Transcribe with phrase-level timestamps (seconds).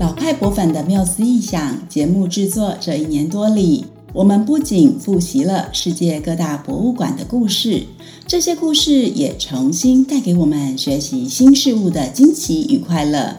[0.00, 3.84] 老派博粉的缪斯异想节目制作这一年多里，
[4.14, 7.82] 我们不仅复习了世界各大博物馆的故事，
[8.26, 13.36] 这些故事也重新带给我们学习新事物的惊奇与快乐。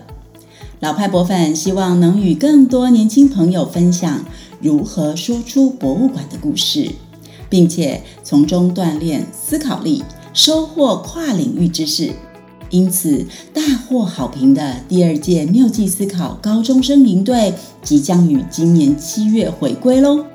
[0.81, 4.23] 老派博粉希望能与更多年轻朋友分享
[4.59, 6.91] 如何说出博物馆的故事，
[7.49, 12.11] 并且从中锻炼思考力，收获跨领域知识。
[12.71, 20.25] 因此，大获好评的第二届妙计思考高中生营队即将于今年七月回归喽！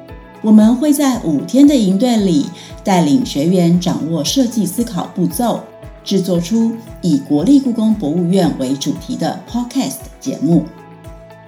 [0.43, 2.46] 我们会在五天的营队里，
[2.84, 5.60] 带领学员掌握设计思考步骤，
[6.05, 10.65] 制作出以国立故宫博物院为主题的 Podcast 节目。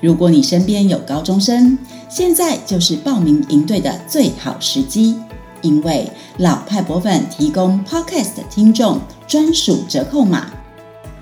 [0.01, 1.79] 如果你身边有高中生，
[2.09, 5.17] 现在就是报名营队的最好时机，
[5.61, 10.51] 因为老派博粉提供 Podcast 听众专属折扣码。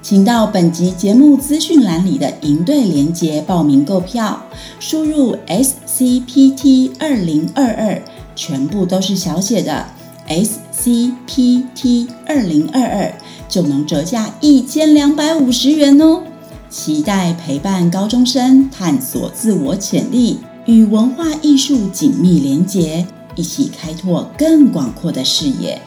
[0.09, 4.41] 请到本集节目资讯栏里的营队连结报名购票，
[4.79, 8.01] 输入 SCPT 二零二二，
[8.37, 9.85] 全部都是小写的
[10.29, 13.13] SCPT 二零二二，
[13.49, 16.23] 就能折价一千两百五十元哦！
[16.71, 23.05] 期待陪伴高中生探索自我潜力，与文化艺术紧密连结，
[23.35, 25.83] 一起开拓更广阔的视野。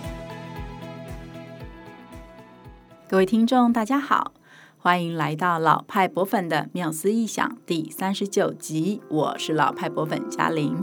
[3.09, 4.33] 各位听众，大家好，
[4.77, 9.01] 欢迎来到老派博粉的妙思异想第三十九集。
[9.09, 10.77] 我是老派博粉嘉玲。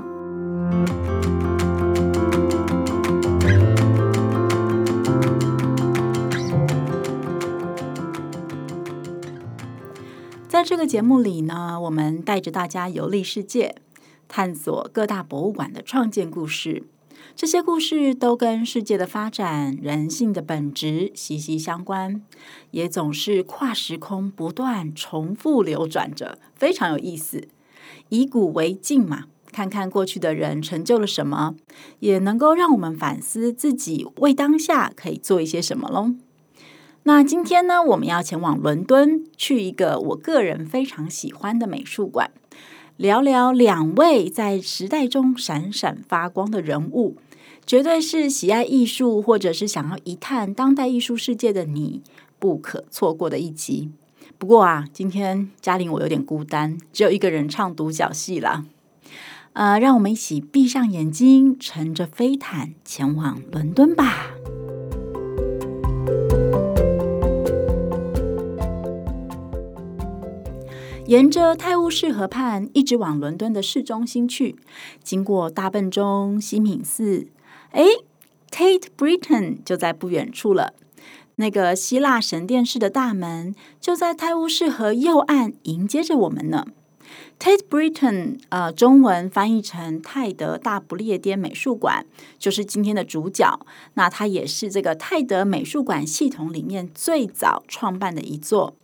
[10.49, 13.77] 在这个节目里呢，我们带着大家游历世界，
[14.27, 16.83] 探索各大博物馆的创建故事。
[17.37, 22.23] 这些故事都跟世界的发展、人性的本质息息相关，
[22.71, 27.47] 也总是跨时空不断重复流转着，非常有意思。
[28.09, 31.55] 以古为镜嘛，看看过去的人成就了什么，
[31.99, 36.15] 也能够让我们反思自己为当下可以做一些什么喽。
[37.03, 42.31] 那今天呢，我们要前往伦敦，去一个我个人非常喜欢的美术馆，
[42.97, 47.19] 聊聊两位在时代中闪闪发光的人物。
[47.67, 52.01] 绝对是喜爱艺术，或者是想要一探当代艺术世界的你
[52.39, 53.91] 不可错过的一集。
[54.39, 58.65] 不过啊，今天嘉玲我有点孤单，只有一个人唱独角戏了。
[59.55, 64.31] 呃，让我们一起闭上眼睛，乘着飞毯前往伦敦吧。
[71.07, 74.57] 沿着泰晤士河畔一直往伦敦的市中心去，
[75.03, 77.27] 经过大笨钟、西敏寺。
[77.71, 77.85] 哎
[78.51, 80.75] ，Tate Britain 就在不远处了。
[81.39, 86.67] 那个希腊神殿式的大门就在泰晤士河右岸迎接着我们呢。
[87.39, 92.07] Tate Britain，呃，中文翻译成泰德大不列颠美术馆，
[92.39, 93.61] 就是今天的主角。
[93.93, 98.75] 那它也是这个泰德美术馆系统里面最早创办的一座。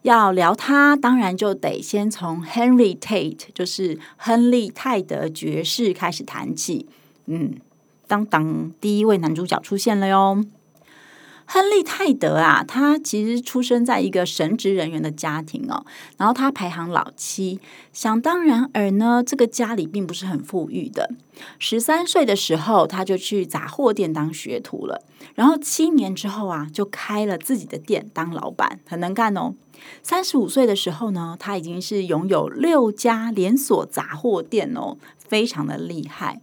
[0.00, 6.88] 要聊它，当然就得先从 Henry Tate，就是亨利泰德爵士开始谈起。
[7.26, 7.56] 嗯。
[8.08, 10.44] 当当，第一位男主角出现了哟。
[11.50, 15.82] 亨利泰德啊，他其实出生在一个神职人员的家庭哦，
[16.18, 17.58] 然后他排行老七，
[17.90, 21.10] 想当然尔呢，这个家里并不是很富裕的。
[21.58, 25.00] 十三岁的时候，他就去杂货店当学徒了，
[25.36, 29.54] 然后七年之后啊，就开了自己的店当老板，很能干哦。
[30.02, 36.42] 三十五岁的时候呢，他已经是拥有六家连锁杂货店哦，非常的厉害。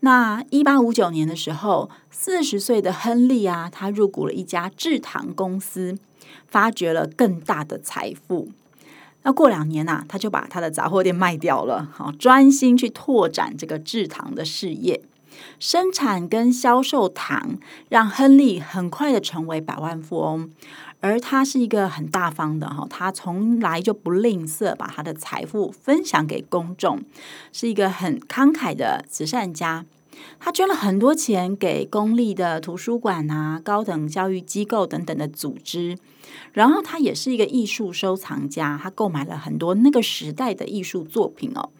[0.00, 5.98] 那一八五九年的时候，四十岁的亨利啊，他入股了一家制糖公司，
[6.46, 8.48] 发掘了更大的财富。
[9.22, 15.02] 那过两年呐，他就把他的杂货店卖掉了，好专心去拓展这个制糖的事业。
[15.58, 17.58] 生产跟销售糖，
[17.88, 20.50] 让亨利很快的成为百万富翁。
[21.00, 27.02] 而他是一个很大方的哈，他从来就不吝啬把他的财富分享给公众，
[27.52, 29.86] 是一个很慷慨的慈善家。
[30.38, 35.96] 他捐了很多钱给公立的图书馆啊、高等教育机构等等的组织。
[36.52, 41.70] 然后他也是一个艺术收藏家，他购买了很多那个时代的艺术作品哦。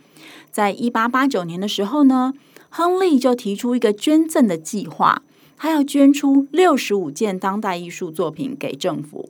[0.50, 2.32] 在一八八九年的时候呢，
[2.70, 5.22] 亨利就提出一个捐赠的计划。
[5.62, 9.28] 他要捐出六十五件当代艺术作品给政府，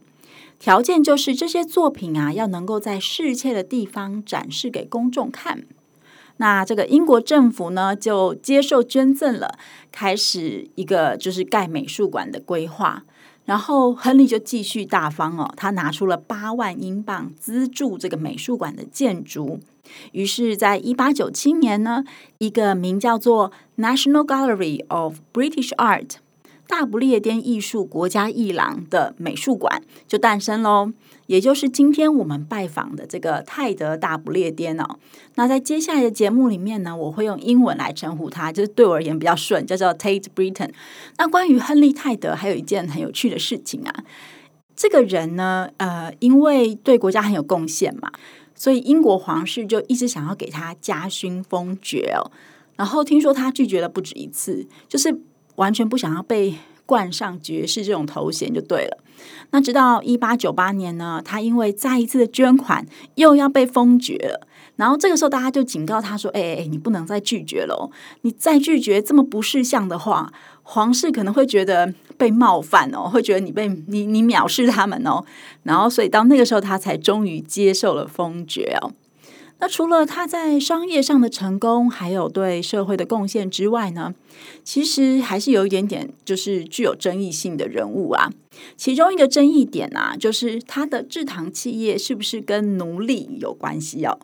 [0.60, 5.64] 条件就是这些作品啊要能够在适切的地方展示给公众看。
[6.36, 9.58] 那这个英国政府呢就接受捐赠了，
[9.90, 13.02] 开始一个就是盖美术馆的规划。
[13.44, 19.58] 然后亨利就继续大方哦，他拿出了八万英镑资助这个美术馆的建筑。
[20.12, 22.04] 于是，在一八九七年呢，
[22.38, 26.12] 一个名叫做 National Gallery of British Art
[26.70, 30.92] 大不列颠艺术国家艺廊的美术馆就诞生喽。
[31.26, 34.84] 也就是今天我们拜访的这个泰德大不列颠哦，
[35.36, 40.70] 那在接下来的节目里面呢，我会用英文来称呼他，就是对我而言比较顺，叫做 Tate Britain。
[41.18, 44.04] 那关于亨利泰德，还有一件很有趣的事情啊，
[44.74, 48.10] 这个人呢，呃，因为对国家很有贡献嘛，
[48.56, 52.30] 所以英国皇室就一直想要给他加勋封爵哦。
[52.74, 55.20] 然后听说他拒绝了不止一次，就是
[55.60, 56.54] 完全不想要被
[56.86, 58.98] 冠上爵士这种头衔就对了。
[59.50, 62.86] 那直到一八九八年呢，他因为再一次的捐款
[63.16, 64.46] 又要被封爵了。
[64.76, 67.92] 然后这个时候大家就警告他说：“哎哎，你不能再拒绝了哦！
[68.22, 75.22] 你再拒绝这么不识相的话，皇室可能会觉得被冒犯哦，会觉得你被你你藐视他们哦。”
[75.64, 78.94] 然后所以到那个时候，他才终于接受了封爵哦。
[79.60, 84.14] 那除了他在商业上的成功，还有对社会的贡献之外呢，
[84.64, 88.30] 其实还是有一点点就是具有争议性的人物啊。
[88.76, 94.18] 其中一个争议点啊，就是他的制糖企业是不是跟奴隶有关系哦？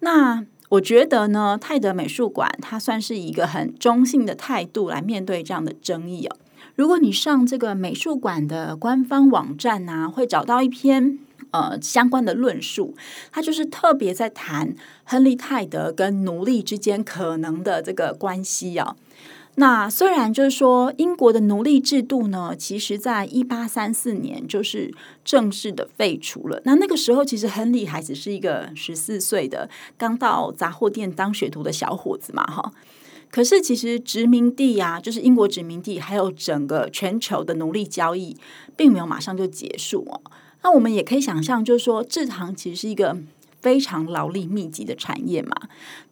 [0.00, 6.36] 那我觉得呢，泰德美术馆它算是一个很中性的态度来面对这样的争议哦。
[6.74, 11.18] 如果你上这个美术馆的官方网站啊，会找到一篇。
[11.52, 12.94] 呃，相关的论述，
[13.30, 18.96] 他就是特别在谈亨利泰德跟奴隶之间可能的这个关系啊。
[19.56, 26.62] 那虽然就是说，英国的奴隶制度呢，其实在一八三四年就是正式的废除了。
[26.64, 32.72] 那那个时候，其实亨利还只是一个十四岁的刚到杂货店当学徒的小伙子嘛，哈。
[33.30, 38.34] 可是其实殖民地啊，就是英国殖民地，还有整个全球的奴隶交易，
[38.74, 40.20] 并没有马上就结束哦。
[40.62, 43.16] 那我们也可以想象，就是说，制糖其实是一个
[43.60, 45.56] 非常劳力密集的产业嘛。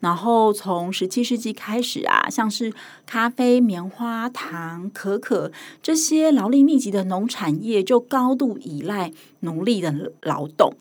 [0.00, 2.73] 然后从十七世纪开始啊，像是
[3.06, 5.50] 咖啡、棉花糖、可可
[5.81, 10.75] 这些劳力密集的农产业，就高度依赖奴隶的劳动，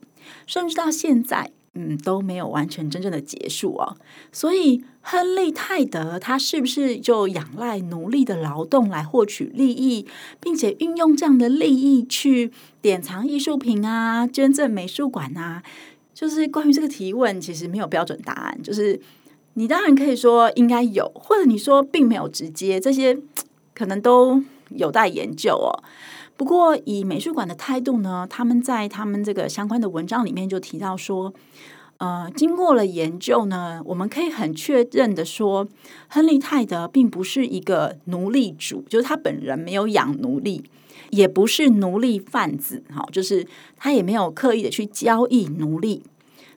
[0.46, 1.52] 甚至到现在。
[1.74, 3.96] 嗯，都没有完全真正的结束哦。
[4.32, 10.06] 所以，亨利泰德他是不是就仰赖奴隶的劳动来获取利益，
[10.40, 12.52] 并且运用这样的利益去
[12.82, 15.64] 典藏艺术品啊、捐赠美术馆啊？
[16.14, 18.62] 就是关于这个提问，其实没有标准答案。
[18.62, 19.00] 就是
[19.54, 23.18] 你当然可以说应该有，或者你说并没有直接，这些
[23.74, 25.72] 可能都有待研究哦。
[26.40, 31.34] 不过，以美术馆的态度呢，他们在他们这个相关的文章里面就提到说，
[31.98, 35.68] 呃，经过了研究呢，我们可以很确认的说，
[36.08, 40.64] 亨利泰德并不是一个奴隶主，就是他本人没有养奴隶，
[41.10, 43.46] 也不是奴隶贩子，哈，就是
[43.76, 46.04] 他也没有刻意的去交易奴隶。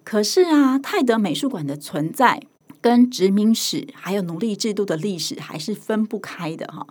[0.05, 2.41] 可是啊，泰德美术馆的存在
[2.83, 6.87] 跟殖民史还有奴隶制度的历史还是分不开的，哈。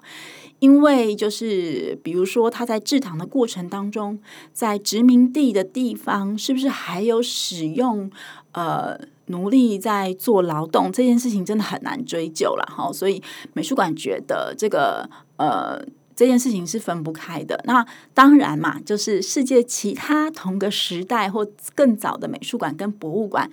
[0.60, 4.20] 因为就是比如说，他在制糖的过程当中，
[4.54, 8.12] 在殖民地的地方，是不是还有使用
[8.52, 8.96] 呃
[9.26, 12.94] 奴隶在做劳动这件事情，真的很难追究了哈。
[12.94, 13.20] 所以
[13.54, 15.84] 美术馆觉得这个呃
[16.16, 17.60] 这件事情是分不开的。
[17.66, 17.84] 那
[18.14, 21.44] 当然嘛，就是世界其他同个时代或
[21.74, 23.50] 更早的美术馆跟博物馆。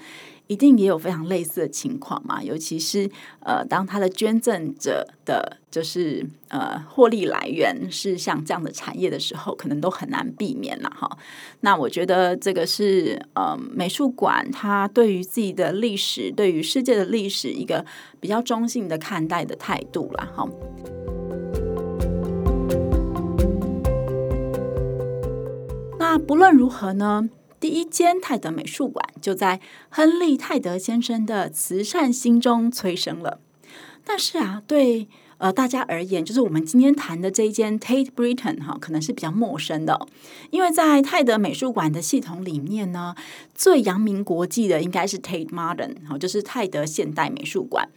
[0.48, 3.08] 一定也有非常类似的情况嘛，尤其是
[3.40, 11.18] 呃，当他的捐赠者的就是呃获利来源是像这样的产业的时候，可能都很难避免了哈。
[11.61, 17.84] 那我觉得这个是呃美术馆它对于自己的历史，对于世界的历史一个
[18.18, 20.49] 比较中性的看待的态度了哈。
[25.99, 27.28] 那不论如何呢，
[27.60, 33.40] 第一间泰德美术馆就在亨利泰德先生的慈善心中催生了。
[34.04, 40.06] 但是啊，对呃大家而言，就是我们今天谈的这一间 Tate Britain 哈，可能是比较陌生的，
[40.50, 43.14] 因为在泰德美术馆的系统里面呢，
[43.54, 47.88] 最扬名国际的应该是 Tate Modern 哈，就是泰德现代美术馆。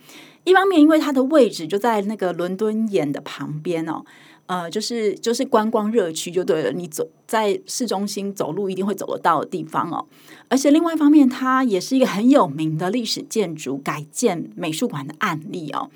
[0.43, 4.03] 一方面，因为它的位置就在那个伦敦眼的旁边哦。
[4.47, 10.05] 呃，就是就是观光热区就对了，你走在市中心走路一定会走得到的地方哦。
[10.49, 15.89] 而且另外一方面，它也是一个很有名的历史建筑改建美术馆的案例哦。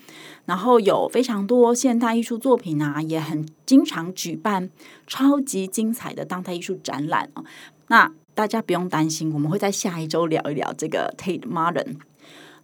[0.45, 4.69] 然后有非常多现代艺术作品啊，也很经常举办
[5.05, 7.43] 超级精彩的当代艺术展览哦。
[7.87, 11.97] 那大家不用担心，我们会在下一周聊一聊这个 Tate Modern。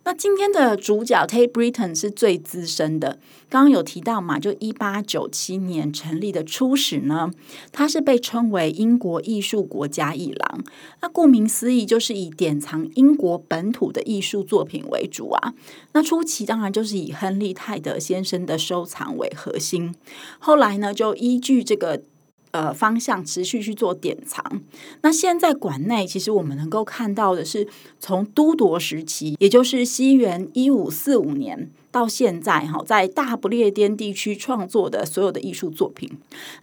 [0.04, 7.30] 那今天的主角 Tate Britain 是最资深的，刚刚有提到嘛，就一八九七年成立的初始呢，
[7.72, 10.64] 它是被称为英国艺术国家一廊。
[11.02, 15.54] 那顾名思义，就是以典藏英国本土的艺术作品为主啊。
[15.94, 19.94] 那初期当然就是以亨利泰德先生的收藏为核心，
[20.40, 22.02] 后来呢，就依据这个。
[22.52, 24.62] 呃，方向持续去做典藏。
[25.02, 27.68] 那现在馆内其实我们能够看到的是，
[28.00, 31.70] 从都铎时期，也就是西元一五四五年。
[31.92, 36.10] 到现在哈，在大不列颠地区创作的所有的艺术作品，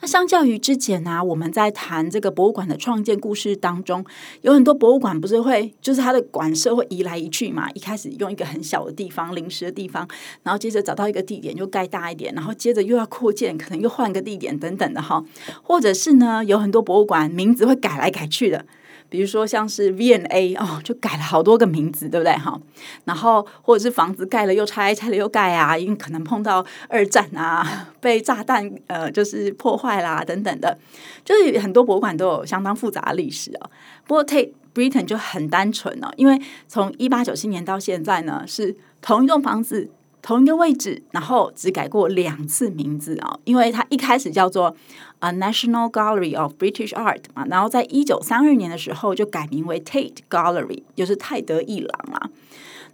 [0.00, 4.04] 那相较于之前呢，我们在谈这个博物馆的创建故事当中，
[4.40, 7.70] 有很多博物馆不是会就是它的馆舍会移来移去嘛？
[7.74, 10.08] 一开始用一个很小的地方、临时的地方，
[10.42, 15.22] 然后接着找到一个地点又盖大一点，然后接着又要扩建，可能又换个地点等等的哈，
[15.62, 18.64] 或者是呢，有很多博物馆名字会改来改去的。
[19.08, 22.60] 比如说像是 VNA 哦，就改了好多个名字，对不对哈？
[23.04, 30.78] 然后或者是房子盖了又拆，拆了又盖啊，因为可能碰到二战啊， 被炸弹呃就是破坏啦等等的，
[31.24, 33.70] 就是很多博物馆都有相当复杂的历史哦。
[34.06, 39.90] 不过 Tate Britain 就很单纯哦，因为从一八九七年到现在呢，是同一栋房子。
[40.20, 44.74] 同一个位置，然后只改过两次名字啊，因为它一开始叫做
[45.20, 52.30] 啊 National Gallery of British Art 嘛，然后在一九三二年的时候就改名为 Tate Gallery，就是泰德艺廊啊。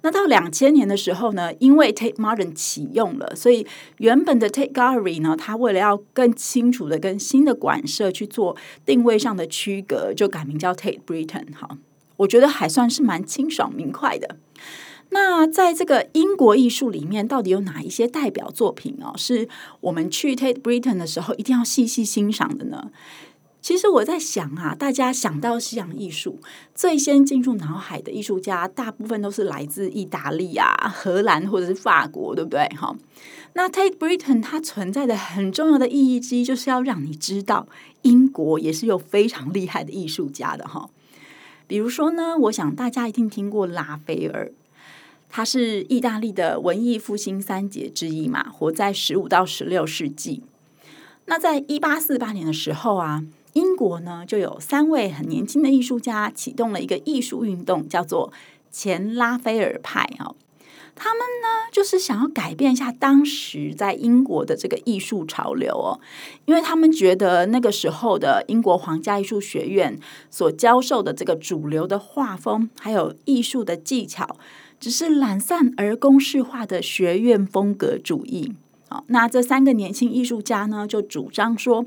[0.02, 3.66] 那到两千年的时候呢，因为 Tate Modern 启用了，所以
[3.97, 8.54] 原本的 Tate Gallery 呢，它为了要更清楚的跟新的馆舍去做
[8.85, 11.54] 定位上的区隔，就改名叫 Tate Britain。
[11.54, 11.78] 哈，
[12.19, 14.37] 我觉得还算是蛮清爽明快的。
[15.14, 19.14] 那在这个英国艺术里面，到底有哪一些代表作品哦？
[19.16, 19.49] 是
[19.80, 22.90] 我们去 Tate Britain 的时候一定要细细欣赏的呢？
[23.62, 26.40] 其实我在想啊，大家想到西洋艺术，
[26.75, 32.66] 最先进入脑海的艺术家，大部分都是来自意大利啊、荷兰或者是法国，对不对？
[32.76, 32.97] 哈，
[33.52, 37.68] 那 Tate Britain 它存在的很重要的意义之一，就是要让你知道，
[38.02, 40.90] 英国也是有非常厉害的艺术家的哈。
[41.68, 44.50] 比如说呢，我想大家一定听过拉斐尔。
[45.37, 50.45] 他是意大利的文艺复兴三杰之一嘛，活在十五到十六世纪。
[51.25, 53.25] 那在一八四八年的时候啊，
[53.55, 58.33] 英国呢就有三位很年轻的艺术家启动了一个艺术运动，叫做
[58.71, 60.37] 前拉斐尔派哦。
[60.95, 65.99] 他们呢就是想要改变一下当时在英国的这个艺术潮流哦，
[66.45, 69.99] 因为他们觉得那个时候的英国皇家艺术学院
[70.31, 74.37] 所教授的这个主流的画风，还有艺术的技巧。
[74.85, 78.53] 只是懒散而公式化的学院风格主义。
[78.91, 81.87] 好，那这三个年轻艺术家呢，就主张说，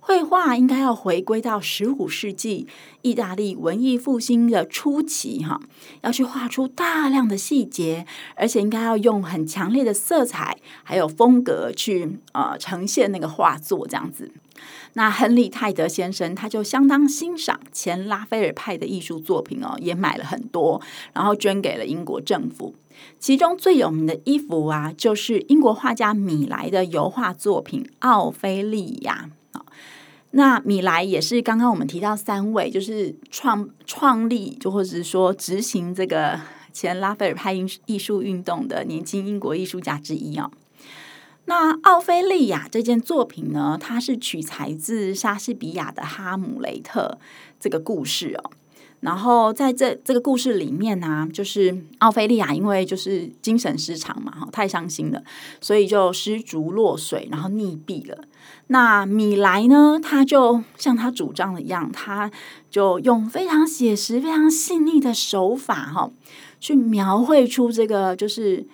[0.00, 2.66] 绘画应该要回归到十五世纪
[3.02, 5.60] 意大利文艺复兴的初期，哈，
[6.00, 14.32] 要去画出大量的细节，而且应该要用很强烈的色彩还有风格去呃呈现那个画作，这样子。
[14.94, 20.80] 那亨利泰德先生他就相当欣赏前拉斐尔派的艺术作品哦，也买了很多，
[21.12, 22.74] 然后捐给了英国政府。
[23.20, 29.64] 其中最有名的一幅啊，就是英国画家米莱的油画作品《奥菲利亚》啊。
[30.32, 36.40] 那米莱也是刚刚我们提到三位，就是创创立，就或者是说执行这个
[36.72, 40.50] 前拉斐尔派艺艺术运动的年轻英国艺术家之一啊。
[41.48, 47.18] 那奥菲利亚这件作品呢，它是取材自莎士比亚的《哈姆雷特》
[47.58, 48.50] 这个故事哦。
[49.00, 55.22] 然后在这这个故事里面呢、就是奥菲利亚因为就是精神失常嘛，哈，太伤心了，
[55.58, 58.18] 所以就失足落水，然后溺毙了。
[58.66, 62.30] 那米莱呢，他就像他主张的一样，他
[62.70, 66.10] 就用非常写实、非常细腻的手法，哈，
[66.60, 68.66] 去描绘出这个就是。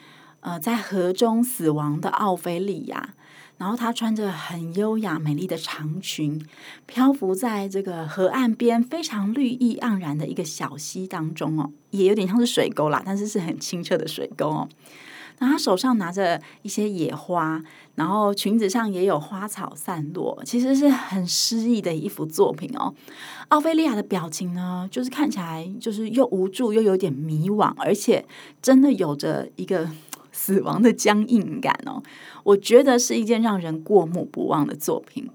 [0.44, 3.14] 呃，在河中死亡的奥菲利亚，
[3.56, 6.38] 然后她穿着很优雅美丽的长裙，
[6.84, 14.68] 漂浮在这个河岸边非常绿意盎然的一个小溪当中哦，也有点像是水沟啦，但是是很清澈的水沟哦。
[15.38, 17.62] 那她手上拿着一些野花，
[17.94, 22.92] 然后裙子上也有花草散落，其实是很诗意的一幅作品哦。
[23.48, 28.26] 奥菲利亚的表情呢，就是看起来就是又无助又有点迷惘，而且
[28.60, 29.88] 真的有着一个。
[30.44, 32.02] 死亡的僵硬感哦，
[32.42, 35.26] 我觉得是一件让人过目不忘的作品。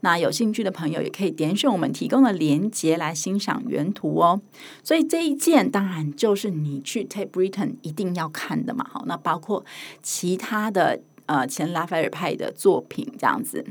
[0.00, 4.40] 那有兴趣的朋友也可以点选我们提供的链接来欣赏原图哦。
[4.82, 8.86] 所以这一件当然就是你去 Tate Britain 一定要看的嘛。
[8.88, 9.62] 好，那包括
[10.02, 13.66] 其他的呃前拉斐尔派的作品这样子。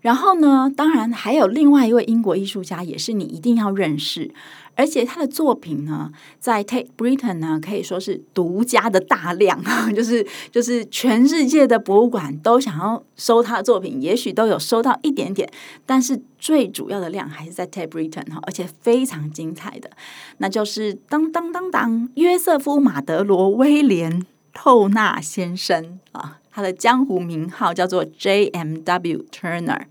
[0.00, 4.32] 然后呢，当然还有另外一位英国艺术家，也是你一定要认识。
[4.76, 9.60] 而且他的作品呢，在 Tate Britain 呢可以说是独家的大量，
[9.94, 15.50] 就是就是全世界的博物馆都想要收他的作品，也许都有收到一点点，
[15.86, 19.90] 但是最主要的量还是在 Tate Britain 哈，而且非常精彩的，
[20.38, 29.86] 那就是当当当当约瑟夫马德罗威廉透纳先生啊，他的江湖名号叫做 J M W Turner，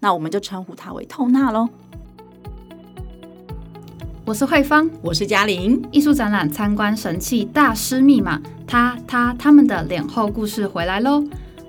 [0.00, 1.68] 那我们就称呼他为透纳喽。
[4.26, 5.80] 我是慧芳，我是嘉玲。
[5.92, 11.22] 艺术展览参观神器大师密码，他他他们的脸后故事回来喽！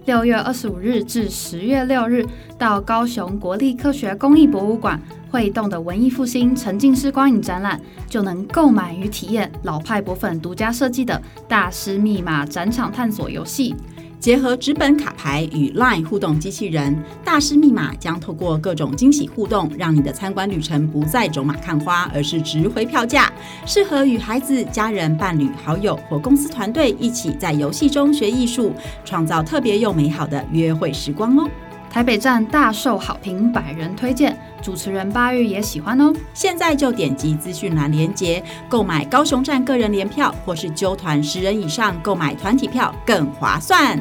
[0.06, 2.26] 六月二十五日至十月六日，
[2.58, 5.00] 到高雄国立科学工艺博物馆
[5.30, 13.76] 会动的文艺复兴沉浸式光影展览，就能购买与体验老派博粉独家设计的大师密码展场探索游戏。
[14.20, 23.32] 结合纸本卡牌与 LINE 互动机器人，大师密码将透过各种惊喜互动，让你的参观旅程不再走马看花，而是值回票价。
[23.66, 28.74] 适合与孩子、家人、伴侣、好友或公司团队一起在游戏中学艺术，
[29.06, 31.48] 创造特别又美好的约会时光哦！
[31.89, 36.13] 台北站大受好评，百人推荐，主持人巴玉也喜欢哦。
[36.34, 44.00] 现在就点击资讯栏连接，购买高雄站个人联票，或是揪团十人以上购买团体票更划算。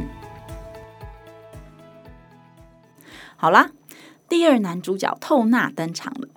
[3.37, 3.71] 好啦，
[4.29, 6.29] 第二男主角透纳登场了。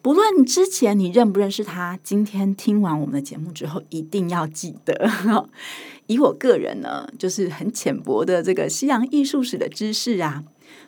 [0.00, 5.10] 不论之前你认不认识他，今天听完我们的节目之后，一定要记得。
[6.06, 10.42] 以我个人呢，就是很浅薄的这个西洋艺术史的知识啊。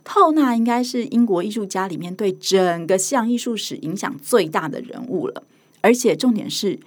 [0.05, 5.43] 透纳应该是英国艺术家里面对整个西洋艺术史影响最大的人物了，
[5.81, 6.79] 而且重点是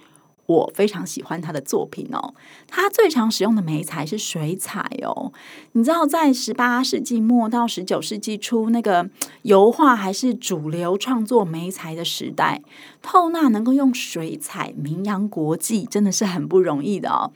[0.48, 2.34] 我非常喜欢他的作品哦。
[2.66, 5.32] 他最常使用的媒材是水彩哦。
[5.72, 9.10] 你知道，在十八世纪末到十九世纪初，那个
[9.42, 12.62] 油画还是主流创作媒材的时代，
[13.02, 17.30] 透纳能够用水彩名扬国际，真的是很不容易的哦。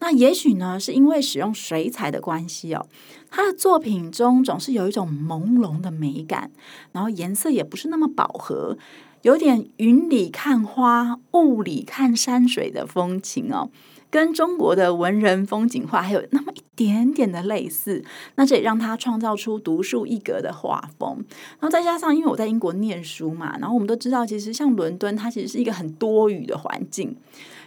[0.00, 2.86] 那也许呢，是因为使用水彩的关系哦。
[3.30, 6.50] 他的作品中总是有一种朦胧的美感，
[6.92, 8.78] 然后颜色也不是那么饱和，
[9.22, 13.70] 有点云里看花、雾里看山水的风情哦，
[14.10, 18.04] 跟中国的文人风景画还有那么一点点的类似。
[18.36, 21.24] 那这也让他创造出独树一格的画风。
[21.58, 27.16] 然后再加上，因为我在英国念书嘛，然后我们都知道，其实像伦敦，它其实是一个很多雨的环境，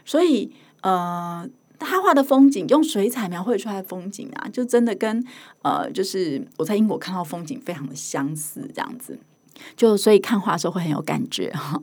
[0.06, 1.50] 所以呃。
[1.84, 5.26] 他画的风景用水彩描绘出来的风景啊，就真的跟
[5.64, 9.18] 呃，就是我在英国看到风景非常的相似，这样子，
[9.76, 11.82] 就所以看画的时候会很有感觉哈。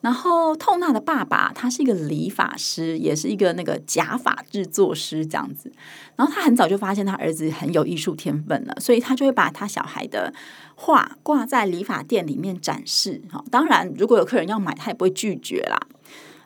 [0.00, 5.72] 然后透纳的爸爸他是一个理发师，也是一个那个假发制作师这样子。
[6.16, 10.34] 然后他很早就发现他儿子很有艺术天分了，所以他就会把他小孩的
[10.74, 13.44] 画挂在理发店里面展示哈。
[13.50, 15.78] 当然，如果有客人要买，他也不会拒绝啦。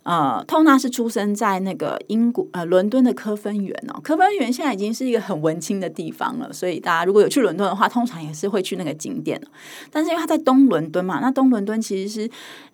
[0.07, 9.41] 呃，透纳是出生在那个英国呃伦敦的科芬园哦，科芬园现在已经是一个很文青的地方了，所以大家如果有去伦敦的话，通常也是会去那个景点。
[9.91, 12.31] 但是因为他在东伦敦嘛，那东伦敦其实是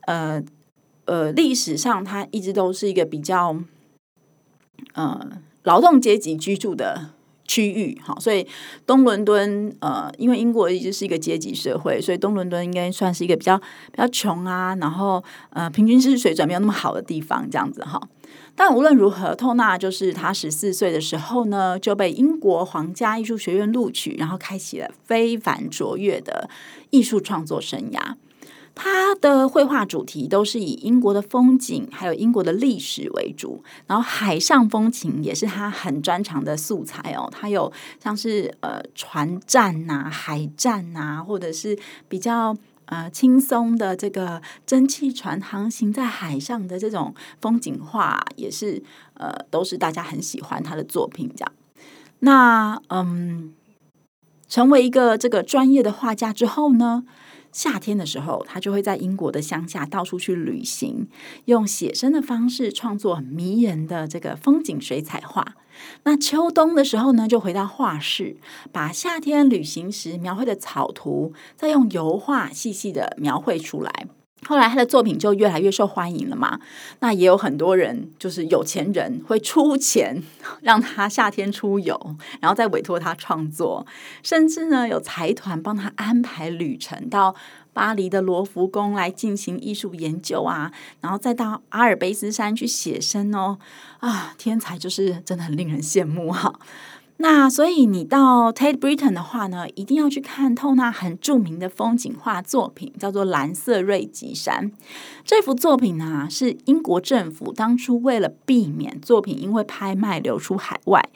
[0.06, 0.42] 呃
[1.06, 3.56] 呃历史上它一直都是一个比较
[4.92, 5.26] 呃
[5.62, 7.12] 劳动阶级居住的。
[7.52, 8.46] 区域哈，所以
[8.86, 18.00] 东伦敦呃，因为英国一直是一个阶级社会，所以东伦敦应该算是一个比较比较穷啊，然后呃，平均知识水准没有那么好的地方，这样子哈。
[18.56, 26.48] 但无论如何，透纳就是他十四岁的时候呢，就被英国皇家艺术学院录取，然后开启了非凡卓越的
[26.90, 28.14] 艺术创作生涯。
[28.74, 37.28] 他的绘画主题都是以英国的风景，还有英国的历史为主，然后海上风情也是他很专长的素材哦。
[37.30, 37.70] 他有
[38.02, 42.56] 像是呃船战呐、海战呐、或者是比较
[42.86, 48.82] 呃轻松的这个蒸汽船航行在海上的这种风景画，也是
[49.14, 51.30] 呃都是大家很喜欢他的作品。
[51.36, 51.52] 这样，
[52.20, 53.52] 那嗯，
[54.48, 57.04] 成为一个这个专业的画家之后呢，
[57.52, 61.06] 夏天的时候，他就会在英国的乡下到处去旅行，
[61.44, 65.54] 用写生的方式创作很迷人的这个风景水彩画。
[66.04, 68.36] 那秋冬的时候呢，就回到画室，
[68.72, 74.06] 把夏天旅行时描绘的草图，再用油画细细的描绘出来。
[74.46, 76.58] 后来他的作品就越来越受欢迎了嘛，
[76.98, 80.22] 那也有很多人就是有钱人会出钱
[80.62, 83.86] 让他夏天出游，然后再委托他创作，
[84.22, 87.34] 甚至呢有财团帮他安排旅程到
[87.72, 93.58] 巴黎的罗浮宫来进行艺术研究啊，然后再到阿尔卑斯山去写生哦，
[94.00, 96.52] 啊，天才就是真的很令人羡慕哈。
[97.22, 104.72] 那所以你到 Tate Britain 的话呢，一定要去看透纳很著名的风景画作品，叫做《蓝色瑞吉山》。
[105.24, 111.10] 这幅作品呢，是英国政府当初为了避免作品因为拍卖流出海外。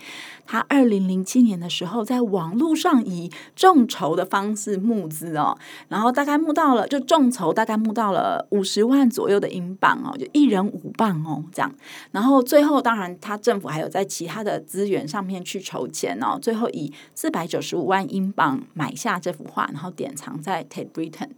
[0.48, 11.74] 他二零零七年的时候，在网络上以众筹的方式募资哦，然后大概募到了，就众筹大概募到了五十万左右的英镑哦，就一人五镑哦这样。
[12.12, 21.30] 然后最后，当然他政府还有在其他的资源上面去筹钱哦，最后以四百九十五万英镑买下这幅画，然后典藏在 Tate Britain。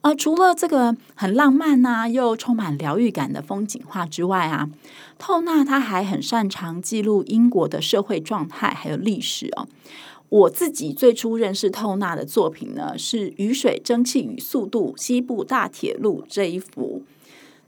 [0.00, 4.68] 呃，除了这个很浪漫呐、又充满疗愈感的风景画之外啊，
[5.16, 9.68] 透纳他还很擅长记录英国的社会状态还有历史哦。
[10.28, 17.04] 我自己最初认识透纳的作品呢，是《雨水、蒸汽与速度：西部大铁路》这一幅。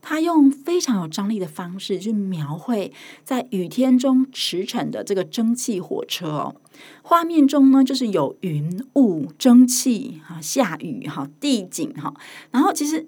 [0.06, 2.92] 他用非常有张力的方式去描绘
[3.24, 6.56] 在雨天中驰骋的这个蒸汽火车哦，
[7.02, 12.12] 画面中呢就是有云雾、蒸汽哈、下雨哈、地景哈，
[12.50, 13.06] 然后其实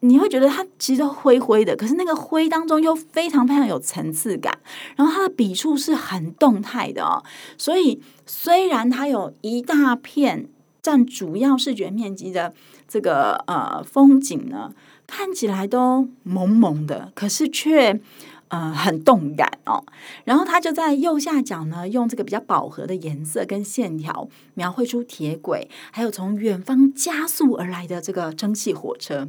[0.00, 4.58] 你会觉得它其实都灰灰的，可是那个灰当中又非常非常有层次感，
[4.96, 7.24] 然后它的笔触是很动态的哦，
[7.56, 10.50] 所以虽然它有一大片
[10.82, 12.52] 占主要视觉面积的
[12.86, 14.74] 这个呃风景呢。
[15.14, 18.00] 看起来都萌萌的，可是却
[18.48, 19.84] 呃很动感哦。
[20.24, 29.28] 然后他就在右下角呢，用这个比较饱和的颜色跟线条，描绘出铁轨，还有从远方加速而来的这个蒸汽火车。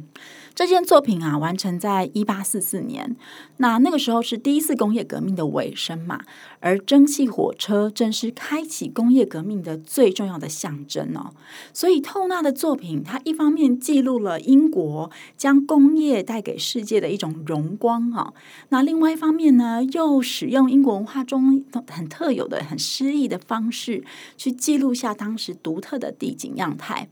[0.54, 3.16] 这件作品啊，完成在一八四四年。
[3.56, 6.20] 那那个时候是第一次工业革命的尾声嘛，
[6.60, 11.32] 而蒸汽火车正是开启工业革命的最重要的象征哦。
[11.72, 18.32] 所以透纳的作品，它一方面记录了英国将工业带给世界的一种荣光啊，
[18.68, 24.04] 那另外一方面呢，又使用英国文化中很特有的、很诗意的方式，
[24.36, 27.08] 去记录下当时独特的地景样态。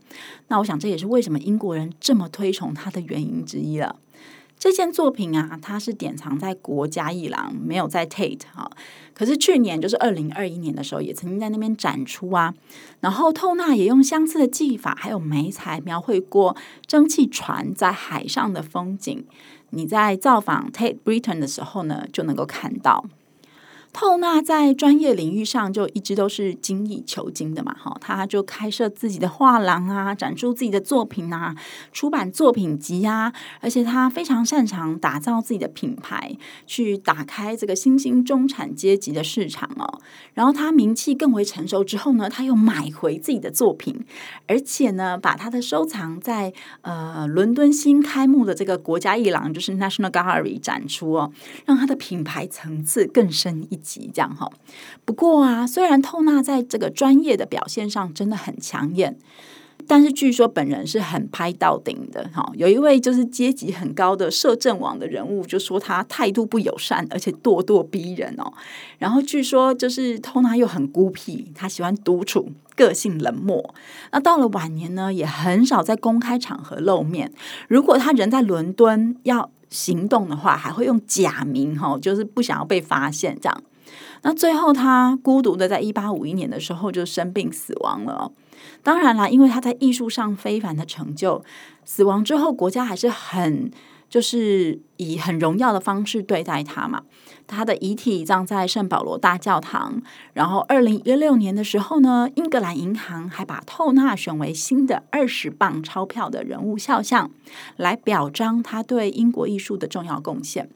[0.49, 3.43] 那我想这也是为什么英国人这么推崇它的原因。
[3.45, 3.99] 之一了。
[4.57, 8.71] 这件作品啊，它是典藏在国家艺廊，没有在 Tate 哈。
[9.13, 12.53] 可是去年就是二零二一年的时候，也曾经在那边展出啊。
[13.01, 16.55] 然后透纳也用相似的技法，还有媒材描绘过
[16.87, 19.25] 蒸汽船在海上的风景。
[19.71, 23.05] 你在造访 Tate Britain 的时候呢，就能够看到。
[23.93, 31.55] 透纳在专业领域上就一直都是精益求精的嘛，哈，他就开设自己的画廊啊，展出自己的作品啊，
[31.91, 40.01] 出版作品集啊，而且他非常擅长打造自己的品牌，去打开这个新兴中产阶级的市场哦。
[40.33, 44.03] 然后他名气更为成熟之后呢，他又买回自己的作品，
[44.47, 46.51] 而且呢，把他的收藏在
[46.81, 51.31] 呃伦敦新开幕的这个国家艺廊，就是 National Gallery 展出哦，
[51.65, 53.82] 让他的品牌层次更深一。
[54.13, 54.49] 这样哈，
[55.05, 59.17] 不过啊，虽然透纳在这个专业的表现上真的很抢眼，
[59.85, 62.49] 但是据说本人是很拍到顶的哈。
[62.55, 68.53] 有一位就是阶级很高的摄政网的人物就说他态度不友善，而且咄咄逼人哦。
[68.97, 73.75] 然后据说就是透纳又很孤僻，他喜欢独处，个性冷漠。
[74.11, 77.31] 那到了晚年呢，也很少在公开场合露面。
[77.67, 83.63] 如果他人在伦敦要行动的话，还会用假名哈，就是不想要被发现这样。
[84.23, 88.31] 那最后，他孤独的在一八五一年的时候就生病死亡了。
[88.81, 91.43] 当然啦，因为他在艺术上非凡的成就，
[91.85, 93.71] 死亡之后国家还是很。
[94.13, 97.01] 就是以很荣耀的方式对待他嘛，
[97.47, 100.03] 他的遗体葬在圣保罗大教堂。
[100.33, 107.31] 然后，二零一六年的时候呢，英格兰银行还把透纳选为新的二十磅钞票的人物肖像，
[107.75, 110.69] 来表彰他对英国艺术的重要贡献。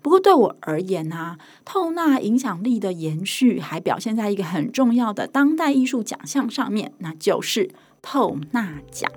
[0.00, 9.10] 不过，对我而言呢、啊，透纳影响力的延续还表现在一个很重要的当代艺术奖项上面，那就是透纳奖。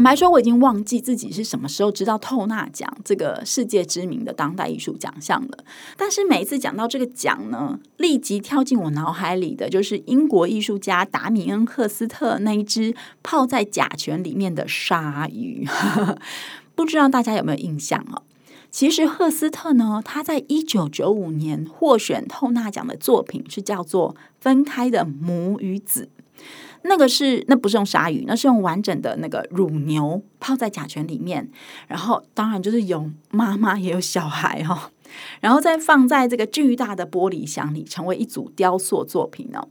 [0.00, 5.58] 坦白说，我已经忘记自己是什么时候知道透纳奖这个世界知名的当代艺术奖项了。
[5.94, 15.68] 但是每一次讲到这个奖呢，立即跳进我脑海里的就是英国艺术家达米恩·赫斯特那一只泡在甲醛里面的鲨鱼。
[16.74, 18.22] 不知道大家有没有印象啊？
[18.70, 26.08] 其实赫斯特呢，他在一九九五年获选透纳奖的作品是叫做《分开的母与子》。
[26.82, 31.48] 那个是，那不是用鲨鱼，那是用完整的那个乳牛泡在甲醛里面，
[31.88, 34.78] 然后当然就是有妈妈也有小孩哈、哦，
[35.40, 39.68] 然后再放在这个巨大的玻璃箱里，成为一组雕塑作品哦。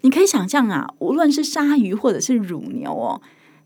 [0.00, 3.22] 你可以想象啊，无论是鲨鱼或者是乳牛哦，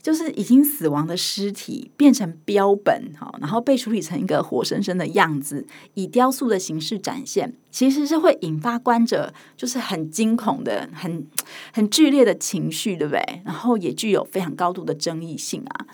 [0.07, 11.27] 就是已经死亡的尸体变成标本，哈，然后被处理成一个活生生的样子，以雕塑的形式展现，其实是会引发观者就是很惊恐的、很
[11.73, 13.43] 很剧烈的情绪，对不对？
[13.45, 15.87] 然后也具有非常高度的争议性啊。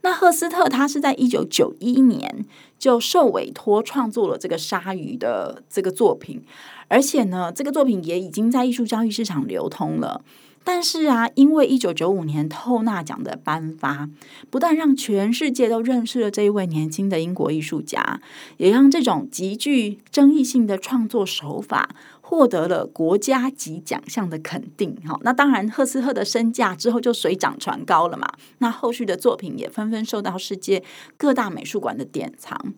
[0.00, 2.44] 那赫斯特他是在一九九一年
[2.76, 6.42] 就受委托创作了这个鲨鱼的这个作品，
[6.88, 10.24] 而且呢，这个作品也已经在艺术交易市场流通了。
[10.62, 14.08] 但是啊，因为一九九五年透纳奖的颁发，
[14.50, 18.20] 不但让全世界都认识了这一位年轻的英国艺术家，
[18.58, 24.96] 也让这种极具争议性的创作手法获得了国家级奖项的肯定。
[25.04, 28.30] 好，那当然，赫斯特的身价之后就水涨船高了嘛。
[28.58, 30.84] 那后续的作品也纷纷受到世界
[31.16, 32.72] 各大美术馆的典藏，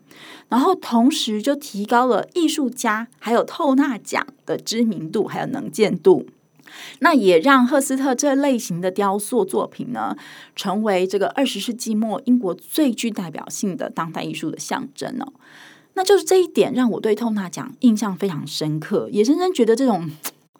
[0.49, 6.25] 然后同时就提高了艺术家还有透纳奖的知名度还有能见度。
[6.99, 10.15] 那也让赫斯特这类型的雕塑作品呢，
[10.55, 15.33] 成为这个二十世纪末英国最具代表性的当代艺术的象征哦。
[15.95, 20.09] 那就是这一点让我对透纳奖印象非常深刻，也深深觉得这种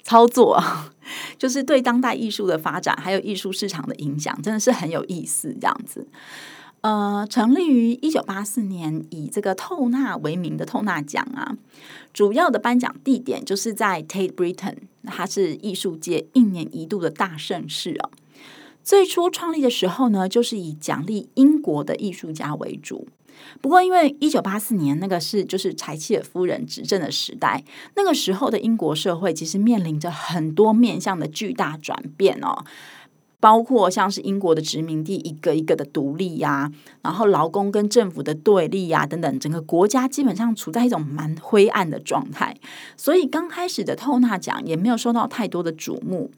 [0.03, 0.61] 操作，
[1.39, 5.51] 就是对当代艺术的发展还有艺术市场的影响，真的是很有意思。
[5.59, 6.07] 这样子，
[6.83, 11.55] 呃，成立于一九八四年，以这个透纳为名的透纳奖啊。
[12.11, 18.11] 主要的颁奖地点就是在 Tate Britain，它是艺术界一年一度的大盛事哦。
[18.83, 23.07] 最初创立的时候呢，就是以奖励英国的艺术家为主。
[23.61, 27.63] 不过，因为一九八四年那个是就是柴契尔夫人执政的时代，
[27.95, 32.65] 那个时候的英国社会其实面临着很多面向的巨大转变哦。
[33.43, 42.55] 包括像是英国的殖民地一个一个的独立呀、然后劳工跟政府的对立呀、等等，整个国家基本上处在一种蛮灰暗的状态。
[42.95, 46.31] 所以刚开始的透纳奖也没有受到太多的瞩目，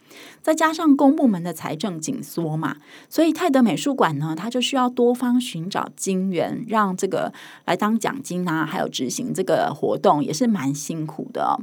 [0.46, 2.78] 再加上公部门的财政紧缩嘛，
[3.10, 7.34] 所以泰德美术馆呢，它就需要多方寻找金源，让这个
[7.66, 11.58] 来当奖金啊，还有执行这个活动也是蛮辛苦的哦。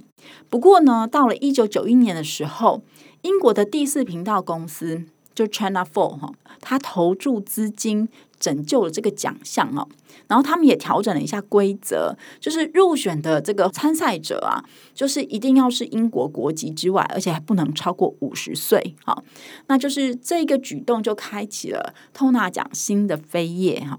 [0.51, 2.83] 不过呢，到了一九九一年的时候，
[3.21, 5.05] 英国的第四频道公司。
[5.35, 9.89] 就 China Four 哈，他投注资金拯救了这个奖项哦，
[10.27, 19.23] 然后他们也调整了一下规则，就是入选的这个参赛者啊，就是一定要是英国国籍之外，而且还不能超过五十岁好，
[19.69, 23.99] 那就是这个举动就开启了透纳奖新的扉页哈。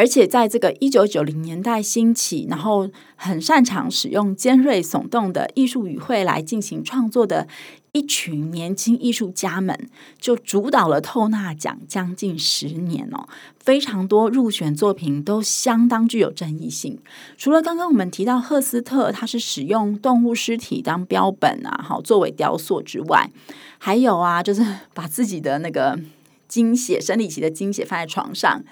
[0.00, 7.46] 而且在这个一九九零年代兴起，然后很擅长使用尖锐耸动的艺术语汇来进行创作的
[7.92, 13.28] 一群年轻艺术家们，就主导了透纳奖将近十年哦。
[13.58, 16.98] 非常多入选作品都相当具有争议性。
[17.36, 23.30] 除了刚刚我们提到赫斯特，他是使用动物尸体当标本啊，好作为雕塑之外，
[23.76, 26.00] 还有啊，就是把自己的那个
[26.48, 28.64] 精血、生理期的精血放在床上。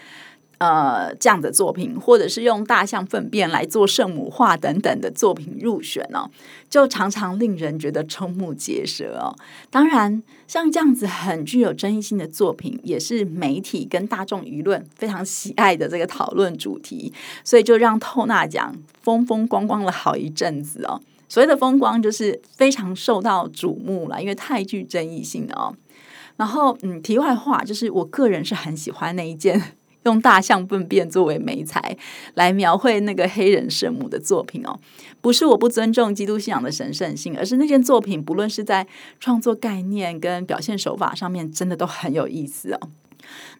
[0.58, 6.28] 呃，这样的作品，或者是用大象粪便来做圣母画等等的作品入选哦，
[6.68, 9.36] 就常常令人觉得瞠目结舌哦。
[9.70, 17.12] 当然，像这样子很具有争议性的作品，也是媒体跟大众舆论非常喜爱的这个讨论主题，
[17.44, 21.00] 所以就让透纳奖风风光光了好一阵子哦。
[21.28, 25.76] 所谓的风光，就是非常受到瞩目了，因为太具争议性了哦。
[26.36, 29.77] 然后，嗯，题外话就是，我个人是很喜欢那一件。
[30.04, 31.96] 用大象粪便作为媒材
[32.34, 34.78] 来描绘那个黑人圣母的作品哦，
[35.20, 38.86] 不是我不尊重基督信仰的神圣性，而是那件作品不论是在
[39.18, 42.80] 创作概念跟表现手法上面，真的都很有意思哦。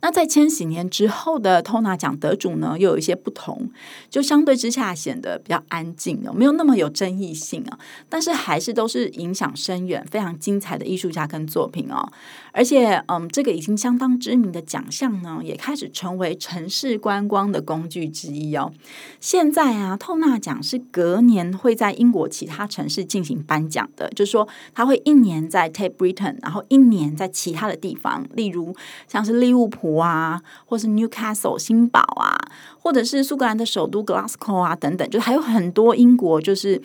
[0.01, 3.71] 那在千禧年之后的透纳奖得主呢，又有一些不同，
[4.09, 7.79] 就相对之下显得比较安静哦，没有那么有争议性啊。
[8.09, 12.09] 但是还是都是影响深远、非常精彩的艺术家跟作品哦。
[12.53, 18.73] 而且，嗯，这个已经相当知名的奖项呢，也开始成为城市观光的工具之一哦。
[19.21, 28.75] 现在啊，透纳奖是隔年会在英国其他城市进行颁奖的，就是说，他会一年在 Tate Britain，然后一年在其他的地方，例如
[29.07, 29.89] 像是利物浦。
[29.99, 32.39] 啊，或是 Newcastle 新堡啊，
[32.79, 36.81] 或者是苏格兰的首都 Glasgow 啊，等等，就还有很多英国就是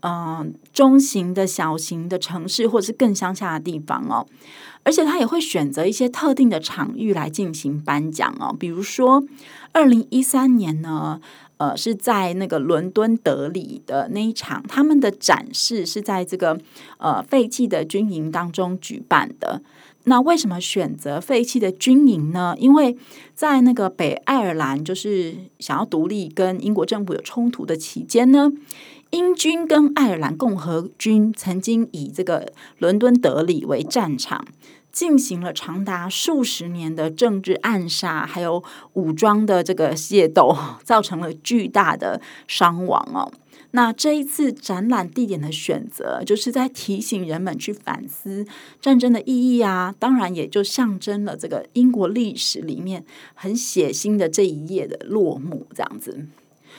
[0.00, 4.26] 嗯、呃、中型的小型的城市，或者是更乡下的地方哦。
[4.84, 9.22] 而且他也会选择一些特定的场域来进行颁奖哦，比如说
[9.72, 11.20] 二零一三年呢，
[11.58, 16.58] 呃，是在那个伦敦德里的那一场，他们的展示是在这个
[16.98, 19.60] 呃废弃的军营当中举办的。
[20.08, 22.54] 那为什么选择废弃的军营呢？
[22.58, 22.96] 因为
[23.34, 28.52] 在那个北爱尔兰就是想要独立跟英国政府有冲突的期间呢，
[29.10, 34.46] 英军跟爱尔兰共和军曾经以这个伦敦德里为战场，
[34.92, 43.32] 进行了长达数十年的政治暗杀，还有武装的这个械斗，造成了巨大的伤亡哦。
[43.76, 48.46] 那这一次展览地点的选择，就是在提醒人们去反思
[48.80, 49.94] 战争的意义啊。
[49.98, 56.26] 当然，也就象征了这个英国历史里面很血腥的这一页的落幕，这样子。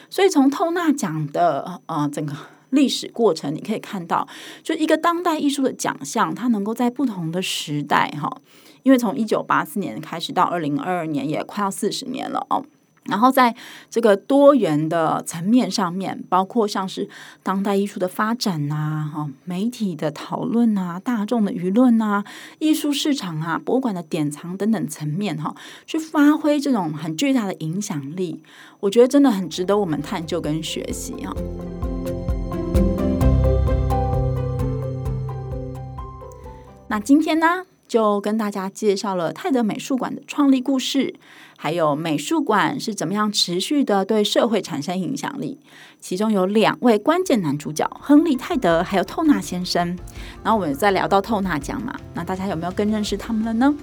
[0.09, 2.33] 所以，从透纳奖的呃整个
[2.71, 4.27] 历史过程，你可以看到，
[4.63, 8.41] 就一个当代艺术的奖项，它能够在不同的时代哈，
[8.81, 12.65] 因为从一九八四年开始到二零二二年，也快要四十年了哦。
[13.07, 13.55] 然后在
[13.89, 17.09] 这个多元的层面上面，包括像是
[17.41, 22.23] 当代艺术的发展啊，哈，媒体的讨论啊，大众的舆论啊，
[22.59, 28.41] 艺术市场啊，博物馆的典藏等等层面，哈，去发挥这种很巨大的影响力，
[28.81, 31.33] 我觉得真的很值得我们探究跟学习啊。
[36.89, 41.15] 那今天呢，就跟大家介绍了泰德美术馆的创立故事。
[41.59, 45.57] 还有美术馆是怎么样持续的对社会产生影响力？
[45.99, 49.97] 其中有两位关键男主角，亨利·泰德还有透纳先生。
[50.43, 53.73] 然后我们再聊到透纳奖嘛，那大家有没有更认识他们了呢？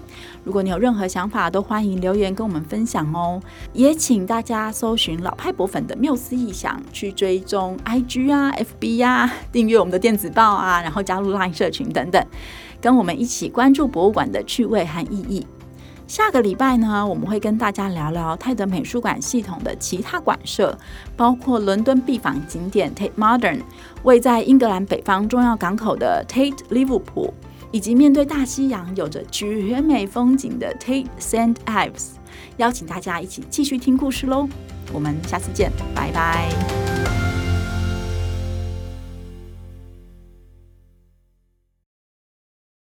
[0.44, 3.42] 如果你有任何想法，都欢迎留言跟我们分享哦。
[3.72, 12.24] 也请大家搜寻老派博粉的缪斯异想，去追踪 IG 啊、FB 啊，订阅我们的电子报啊，然后加入 LINE 社群等等，
[12.84, 15.46] 跟我们一起关注博物馆的趣味和意义。
[16.06, 20.76] 下个礼拜呢，我们会跟大家聊聊泰德美术馆系统的其他馆舍，
[21.16, 23.62] 包括伦敦必访景点 Tate Modern，
[24.02, 27.32] 位在英格兰北方重要港口的 Tate Liverpool，
[27.70, 32.08] 以及面对大西洋有着绝美风景的 Tate Saint Ives。
[32.58, 34.46] 邀请大家一起继续听故事喽，
[34.92, 37.33] 我们下次见，拜拜。